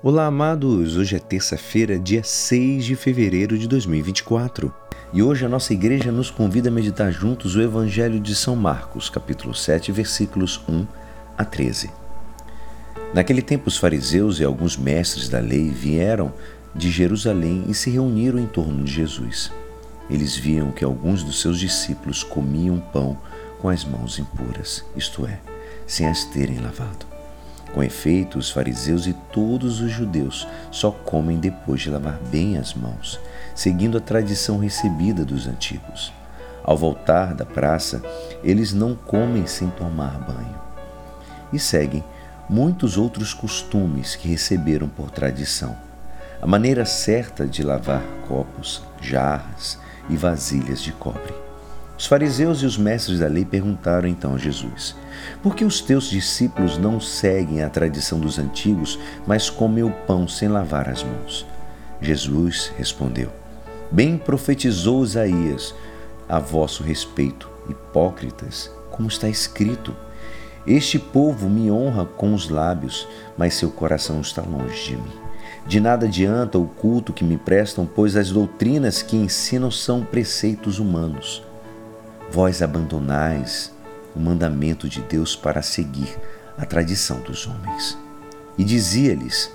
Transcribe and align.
Olá, 0.00 0.26
amados! 0.26 0.96
Hoje 0.96 1.16
é 1.16 1.18
terça-feira, 1.18 1.98
dia 1.98 2.22
6 2.22 2.84
de 2.84 2.94
fevereiro 2.94 3.58
de 3.58 3.66
2024. 3.66 4.72
E 5.12 5.24
hoje 5.24 5.44
a 5.44 5.48
nossa 5.48 5.72
igreja 5.72 6.12
nos 6.12 6.30
convida 6.30 6.68
a 6.68 6.72
meditar 6.72 7.10
juntos 7.10 7.56
o 7.56 7.60
Evangelho 7.60 8.20
de 8.20 8.32
São 8.32 8.54
Marcos, 8.54 9.10
capítulo 9.10 9.52
7, 9.52 9.90
versículos 9.90 10.62
1 10.68 10.86
a 11.36 11.44
13. 11.44 11.90
Naquele 13.12 13.42
tempo, 13.42 13.66
os 13.66 13.76
fariseus 13.76 14.38
e 14.38 14.44
alguns 14.44 14.76
mestres 14.76 15.28
da 15.28 15.40
lei 15.40 15.68
vieram 15.68 16.32
de 16.72 16.92
Jerusalém 16.92 17.64
e 17.66 17.74
se 17.74 17.90
reuniram 17.90 18.38
em 18.38 18.46
torno 18.46 18.84
de 18.84 18.92
Jesus. 18.92 19.50
Eles 20.08 20.36
viam 20.36 20.70
que 20.70 20.84
alguns 20.84 21.24
dos 21.24 21.40
seus 21.40 21.58
discípulos 21.58 22.22
comiam 22.22 22.78
pão 22.78 23.18
com 23.58 23.68
as 23.68 23.84
mãos 23.84 24.16
impuras, 24.16 24.84
isto 24.94 25.26
é, 25.26 25.40
sem 25.88 26.06
as 26.06 26.24
terem 26.24 26.60
lavado. 26.60 27.17
Com 27.74 27.82
efeito, 27.82 28.38
os 28.38 28.50
fariseus 28.50 29.06
e 29.06 29.12
todos 29.12 29.80
os 29.80 29.90
judeus 29.90 30.46
só 30.70 30.90
comem 30.90 31.38
depois 31.38 31.80
de 31.80 31.90
lavar 31.90 32.18
bem 32.30 32.56
as 32.56 32.74
mãos, 32.74 33.20
seguindo 33.54 33.98
a 33.98 34.00
tradição 34.00 34.58
recebida 34.58 35.24
dos 35.24 35.46
antigos. 35.46 36.12
Ao 36.64 36.76
voltar 36.76 37.34
da 37.34 37.44
praça, 37.44 38.02
eles 38.42 38.72
não 38.72 38.94
comem 38.94 39.46
sem 39.46 39.70
tomar 39.70 40.18
banho. 40.18 40.60
E 41.52 41.58
seguem 41.58 42.04
muitos 42.48 42.96
outros 42.96 43.32
costumes 43.34 44.16
que 44.16 44.28
receberam 44.28 44.88
por 44.88 45.10
tradição. 45.10 45.76
A 46.40 46.46
maneira 46.46 46.84
certa 46.84 47.46
de 47.46 47.62
lavar 47.62 48.02
copos, 48.26 48.82
jarras 49.00 49.78
e 50.08 50.16
vasilhas 50.16 50.80
de 50.80 50.92
cobre. 50.92 51.47
Os 51.98 52.06
fariseus 52.06 52.62
e 52.62 52.66
os 52.66 52.78
mestres 52.78 53.18
da 53.18 53.26
lei 53.26 53.44
perguntaram 53.44 54.06
então 54.06 54.36
a 54.36 54.38
Jesus: 54.38 54.94
Por 55.42 55.56
que 55.56 55.64
os 55.64 55.80
teus 55.80 56.08
discípulos 56.08 56.78
não 56.78 57.00
seguem 57.00 57.60
a 57.64 57.68
tradição 57.68 58.20
dos 58.20 58.38
antigos, 58.38 58.96
mas 59.26 59.50
comem 59.50 59.82
o 59.82 59.90
pão 59.90 60.28
sem 60.28 60.48
lavar 60.48 60.88
as 60.88 61.02
mãos? 61.02 61.44
Jesus 62.00 62.72
respondeu: 62.78 63.32
Bem 63.90 64.16
profetizou 64.16 65.02
Isaías 65.02 65.74
a 66.28 66.38
vosso 66.38 66.84
respeito, 66.84 67.50
hipócritas, 67.68 68.70
como 68.92 69.08
está 69.08 69.28
escrito: 69.28 69.92
Este 70.64 71.00
povo 71.00 71.50
me 71.50 71.68
honra 71.68 72.04
com 72.04 72.32
os 72.32 72.48
lábios, 72.48 73.08
mas 73.36 73.54
seu 73.54 73.72
coração 73.72 74.20
está 74.20 74.40
longe 74.40 74.90
de 74.90 74.96
mim. 74.96 75.12
De 75.66 75.80
nada 75.80 76.06
adianta 76.06 76.58
o 76.58 76.66
culto 76.68 77.12
que 77.12 77.24
me 77.24 77.36
prestam, 77.36 77.84
pois 77.84 78.14
as 78.14 78.30
doutrinas 78.30 79.02
que 79.02 79.16
ensinam 79.16 79.70
são 79.70 80.04
preceitos 80.04 80.78
humanos. 80.78 81.47
Vós 82.30 82.60
abandonais 82.62 83.72
o 84.14 84.20
mandamento 84.20 84.88
de 84.88 85.00
Deus 85.00 85.34
para 85.34 85.62
seguir 85.62 86.18
a 86.58 86.66
tradição 86.66 87.20
dos 87.20 87.46
homens. 87.46 87.96
E 88.58 88.64
dizia-lhes: 88.64 89.50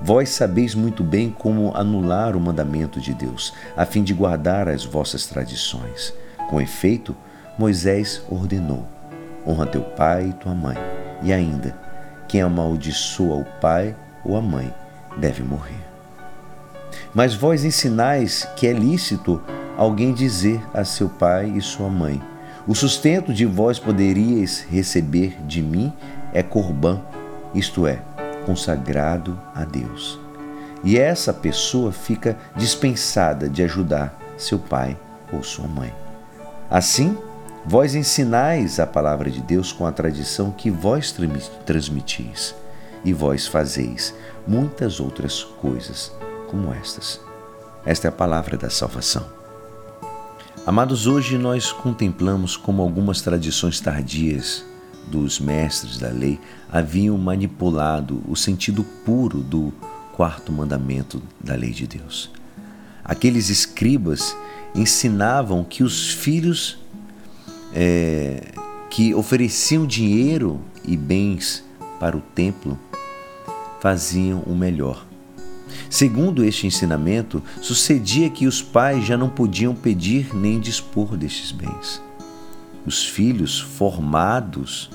Vós 0.00 0.30
sabeis 0.30 0.74
muito 0.74 1.04
bem 1.04 1.30
como 1.30 1.76
anular 1.76 2.36
o 2.36 2.40
mandamento 2.40 3.00
de 3.00 3.14
Deus, 3.14 3.52
a 3.76 3.86
fim 3.86 4.02
de 4.02 4.12
guardar 4.12 4.68
as 4.68 4.84
vossas 4.84 5.26
tradições. 5.26 6.12
Com 6.48 6.60
efeito, 6.60 7.14
Moisés 7.58 8.22
ordenou: 8.28 8.86
Honra 9.46 9.66
teu 9.66 9.82
pai 9.82 10.28
e 10.30 10.32
tua 10.32 10.54
mãe. 10.54 10.76
E 11.22 11.32
ainda, 11.32 11.78
quem 12.28 12.42
amaldiçoa 12.42 13.36
o 13.36 13.44
pai 13.60 13.94
ou 14.24 14.36
a 14.36 14.42
mãe 14.42 14.74
deve 15.16 15.42
morrer. 15.42 15.84
Mas 17.14 17.34
vós 17.34 17.64
ensinais 17.64 18.46
que 18.56 18.66
é 18.66 18.72
lícito 18.72 19.42
alguém 19.76 20.12
dizer 20.12 20.60
a 20.72 20.84
seu 20.84 21.08
pai 21.08 21.52
e 21.54 21.60
sua 21.60 21.88
mãe: 21.88 22.20
O 22.66 22.74
sustento 22.74 23.32
de 23.32 23.44
vós 23.44 23.78
poderíeis 23.78 24.66
receber 24.70 25.36
de 25.46 25.60
mim 25.62 25.92
é 26.32 26.42
corbã, 26.42 27.00
isto 27.54 27.86
é, 27.86 28.00
consagrado 28.44 29.38
a 29.54 29.64
Deus. 29.64 30.18
E 30.82 30.98
essa 30.98 31.32
pessoa 31.32 31.92
fica 31.92 32.36
dispensada 32.54 33.48
de 33.48 33.62
ajudar 33.62 34.18
seu 34.36 34.58
pai 34.58 34.96
ou 35.32 35.42
sua 35.42 35.66
mãe. 35.66 35.92
Assim, 36.70 37.16
vós 37.64 37.94
ensinais 37.94 38.78
a 38.78 38.86
palavra 38.86 39.30
de 39.30 39.40
Deus 39.40 39.72
com 39.72 39.86
a 39.86 39.92
tradição 39.92 40.50
que 40.50 40.70
vós 40.70 41.14
transmitis, 41.64 42.54
e 43.04 43.12
vós 43.12 43.46
fazeis 43.46 44.14
muitas 44.46 45.00
outras 45.00 45.42
coisas 45.44 46.12
como 46.48 46.72
estas. 46.72 47.20
Esta 47.84 48.08
é 48.08 48.10
a 48.10 48.12
palavra 48.12 48.56
da 48.56 48.68
salvação. 48.68 49.35
Amados, 50.66 51.06
hoje 51.06 51.38
nós 51.38 51.70
contemplamos 51.70 52.56
como 52.56 52.82
algumas 52.82 53.22
tradições 53.22 53.78
tardias 53.78 54.64
dos 55.06 55.38
mestres 55.38 55.96
da 55.96 56.08
lei 56.08 56.40
haviam 56.68 57.16
manipulado 57.16 58.20
o 58.26 58.34
sentido 58.34 58.82
puro 59.04 59.44
do 59.44 59.72
quarto 60.16 60.50
mandamento 60.50 61.22
da 61.38 61.54
lei 61.54 61.70
de 61.70 61.86
Deus. 61.86 62.32
Aqueles 63.04 63.48
escribas 63.48 64.36
ensinavam 64.74 65.62
que 65.62 65.84
os 65.84 66.10
filhos 66.10 66.76
é, 67.72 68.42
que 68.90 69.14
ofereciam 69.14 69.86
dinheiro 69.86 70.60
e 70.84 70.96
bens 70.96 71.62
para 72.00 72.16
o 72.16 72.20
templo 72.20 72.76
faziam 73.80 74.40
o 74.40 74.56
melhor 74.56 75.06
Segundo 75.90 76.44
este 76.44 76.66
ensinamento, 76.66 77.42
sucedia 77.60 78.30
que 78.30 78.46
os 78.46 78.62
pais 78.62 79.04
já 79.04 79.16
não 79.16 79.28
podiam 79.28 79.74
pedir 79.74 80.34
nem 80.34 80.60
dispor 80.60 81.16
destes 81.16 81.52
bens. 81.52 82.02
Os 82.84 83.04
filhos 83.04 83.60
formados 83.60 84.90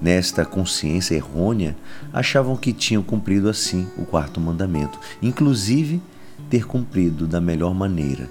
nesta 0.00 0.44
consciência 0.44 1.14
errônea 1.14 1.76
achavam 2.12 2.56
que 2.56 2.72
tinham 2.72 3.02
cumprido 3.02 3.48
assim 3.48 3.86
o 3.96 4.04
quarto 4.04 4.40
mandamento, 4.40 4.98
inclusive 5.22 6.02
ter 6.50 6.66
cumprido 6.66 7.26
da 7.26 7.40
melhor 7.40 7.72
maneira, 7.72 8.28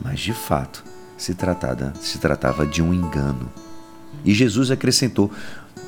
mas 0.00 0.18
de 0.18 0.32
fato 0.32 0.84
se, 1.16 1.34
tratada, 1.34 1.92
se 2.00 2.18
tratava 2.18 2.66
de 2.66 2.82
um 2.82 2.92
engano. 2.92 3.48
E 4.24 4.34
Jesus 4.34 4.70
acrescentou: 4.70 5.30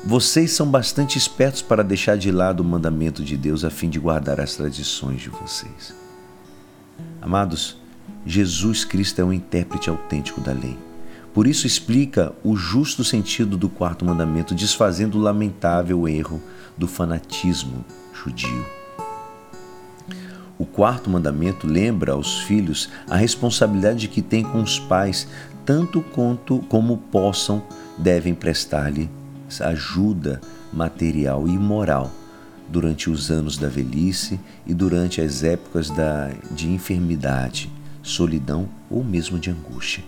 vocês 0.05 0.51
são 0.51 0.69
bastante 0.69 1.17
espertos 1.17 1.63
para 1.63 1.83
deixar 1.83 2.15
de 2.15 2.31
lado 2.31 2.59
o 2.59 2.63
mandamento 2.63 3.23
de 3.23 3.35
Deus 3.35 3.63
a 3.63 3.71
fim 3.71 3.89
de 3.89 3.99
guardar 3.99 4.39
as 4.39 4.55
tradições 4.55 5.19
de 5.19 5.29
vocês. 5.29 5.95
Amados, 7.19 7.75
Jesus 8.23 8.85
Cristo 8.85 9.19
é 9.19 9.25
um 9.25 9.33
intérprete 9.33 9.89
autêntico 9.89 10.39
da 10.39 10.53
lei. 10.53 10.77
Por 11.33 11.47
isso 11.47 11.65
explica 11.65 12.31
o 12.43 12.55
justo 12.55 13.03
sentido 13.03 13.57
do 13.57 13.67
quarto 13.67 14.05
mandamento, 14.05 14.53
desfazendo 14.53 15.17
o 15.17 15.21
lamentável 15.21 16.07
erro 16.07 16.39
do 16.77 16.87
fanatismo 16.87 17.83
judio. 18.13 18.63
O 20.59 20.67
quarto 20.67 21.09
mandamento 21.09 21.65
lembra 21.65 22.11
aos 22.11 22.41
filhos 22.41 22.89
a 23.09 23.15
responsabilidade 23.15 24.07
que 24.07 24.21
têm 24.21 24.43
com 24.43 24.61
os 24.61 24.79
pais, 24.79 25.27
tanto 25.65 25.99
quanto 25.99 26.59
como 26.69 26.95
possam 26.95 27.63
devem 27.97 28.35
prestar-lhe 28.35 29.09
ajuda 29.61 30.41
material 30.73 31.47
e 31.47 31.57
moral 31.57 32.11
durante 32.67 33.09
os 33.09 33.29
anos 33.29 33.57
da 33.57 33.67
velhice 33.67 34.39
e 34.65 34.73
durante 34.73 35.21
as 35.21 35.43
épocas 35.43 35.89
da, 35.89 36.31
de 36.51 36.67
enfermidade, 36.69 37.71
solidão 38.01 38.67
ou 38.89 39.03
mesmo 39.03 39.39
de 39.39 39.49
angústia. 39.49 40.03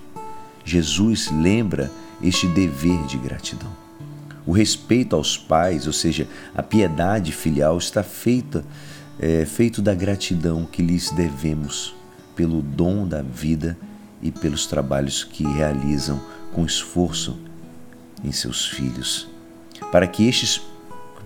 Jesus 0.65 1.31
lembra 1.31 1.91
este 2.21 2.47
dever 2.47 3.05
de 3.05 3.17
gratidão. 3.17 3.71
O 4.45 4.51
respeito 4.51 5.15
aos 5.15 5.37
pais, 5.37 5.87
ou 5.87 5.93
seja, 5.93 6.27
a 6.55 6.63
piedade 6.63 7.31
filial, 7.31 7.77
está 7.77 8.01
feita, 8.01 8.65
é, 9.19 9.45
feito 9.45 9.81
da 9.81 9.93
gratidão 9.93 10.65
que 10.65 10.81
lhes 10.81 11.11
devemos 11.11 11.95
pelo 12.35 12.61
dom 12.61 13.07
da 13.07 13.21
vida 13.21 13.77
e 14.21 14.31
pelos 14.31 14.65
trabalhos 14.65 15.23
que 15.23 15.43
realizam 15.43 16.19
com 16.53 16.65
esforço 16.65 17.37
em 18.23 18.31
seus 18.31 18.67
filhos, 18.67 19.27
para 19.91 20.07
que 20.07 20.27
estes 20.27 20.61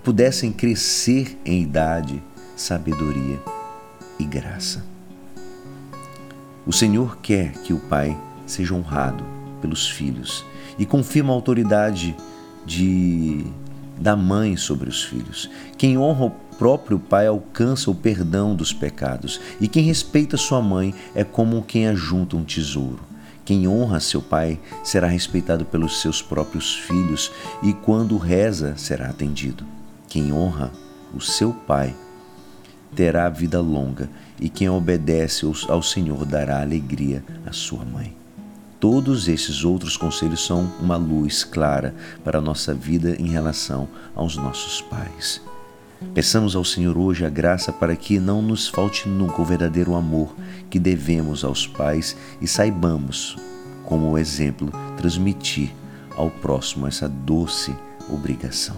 pudessem 0.04 0.52
crescer 0.52 1.38
em 1.46 1.62
idade, 1.62 2.22
sabedoria 2.56 3.40
e 4.20 4.24
graça. 4.24 4.84
O 6.66 6.74
Senhor 6.74 7.18
quer 7.18 7.54
que 7.54 7.74
o 7.74 7.80
Pai 7.80 8.18
seja 8.46 8.74
honrado 8.74 9.24
pelos 9.62 9.88
filhos 9.88 10.46
e 10.78 10.86
confirma 10.86 11.32
a 11.32 11.36
autoridade 11.36 12.16
de 12.66 13.46
da 13.98 14.16
mãe 14.16 14.58
sobre 14.58 14.90
os 14.90 15.04
filhos. 15.04 15.50
Quem 15.78 15.96
honra 15.96 16.26
o 16.26 16.32
próprio 16.58 16.98
pai 16.98 17.28
alcança 17.28 17.92
o 17.92 17.96
perdão 17.96 18.56
dos 18.56 18.74
pecados, 18.74 19.40
e 19.60 19.68
quem 19.68 19.84
respeita 19.84 20.38
sua 20.38 20.60
mãe 20.60 20.94
é 21.14 21.24
como 21.24 21.62
quem 21.62 21.88
ajunta 21.88 22.36
um 22.36 22.44
tesouro. 22.44 23.11
Quem 23.52 23.68
honra 23.68 24.00
seu 24.00 24.22
pai 24.22 24.58
será 24.82 25.10
respeitado 25.10 25.66
pelos 25.66 26.00
seus 26.00 26.22
próprios 26.22 26.74
filhos 26.74 27.30
e 27.62 27.74
quando 27.74 28.18
reza 28.18 28.78
será 28.78 29.10
atendido. 29.10 29.66
Quem 30.08 30.32
honra 30.32 30.72
o 31.14 31.20
seu 31.20 31.52
pai 31.52 31.94
terá 32.96 33.28
vida 33.28 33.60
longa 33.60 34.10
e 34.40 34.48
quem 34.48 34.70
obedece 34.70 35.46
ao 35.68 35.84
Senhor 35.84 36.24
dará 36.26 36.62
alegria 36.62 37.26
à 37.46 37.52
sua 37.52 37.84
mãe. 37.84 38.16
Todos 38.80 39.28
esses 39.28 39.66
outros 39.66 39.98
conselhos 39.98 40.46
são 40.46 40.72
uma 40.80 40.96
luz 40.96 41.44
clara 41.44 41.94
para 42.24 42.38
a 42.38 42.42
nossa 42.42 42.74
vida 42.74 43.18
em 43.20 43.28
relação 43.28 43.86
aos 44.16 44.38
nossos 44.38 44.80
pais. 44.80 45.42
Peçamos 46.14 46.56
ao 46.56 46.64
Senhor 46.66 46.98
hoje 46.98 47.26
a 47.26 47.30
graça 47.30 47.72
para 47.72 47.96
que 47.96 48.20
não 48.20 48.42
nos 48.42 48.68
falte 48.68 49.08
nunca 49.08 49.42
o 49.42 49.46
verdadeiro 49.46 49.96
amor 49.96 50.36
que 50.70 50.78
devemos 50.78 51.44
aos 51.44 51.66
pais 51.66 52.18
e 52.42 52.48
saibamos, 52.48 53.38
como 53.86 54.18
exemplo, 54.18 54.72
transmitir 54.98 55.72
ao 56.18 56.30
próximo 56.30 56.86
essa 56.86 57.08
doce 57.08 57.74
obrigação. 58.10 58.78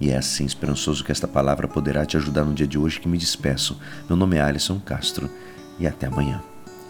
E 0.00 0.10
é 0.10 0.16
assim, 0.16 0.44
esperançoso 0.44 1.04
que 1.04 1.12
esta 1.12 1.26
palavra 1.26 1.66
poderá 1.66 2.04
te 2.04 2.16
ajudar 2.16 2.44
no 2.44 2.52
dia 2.52 2.66
de 2.66 2.78
hoje 2.78 3.00
que 3.00 3.08
me 3.08 3.16
despeço. 3.16 3.78
Meu 4.08 4.16
nome 4.16 4.36
é 4.36 4.42
Alisson 4.42 4.78
Castro 4.80 5.30
e 5.78 5.86
até 5.86 6.06
amanhã. 6.06 6.42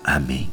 Amém. 0.02 0.50